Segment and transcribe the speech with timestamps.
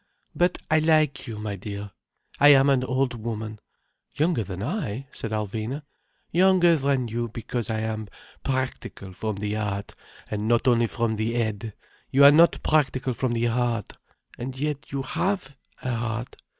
[0.35, 1.91] But I like you, my dear.
[2.39, 3.59] I am an old woman—"
[4.15, 5.83] "Younger than I," said Alvina.
[6.31, 8.07] "Younger than you, because I am
[8.43, 9.93] practical from the heart,
[10.27, 11.75] and not only from the head.
[12.09, 13.93] You are not practical from the heart.
[14.39, 16.35] And yet you have a heart."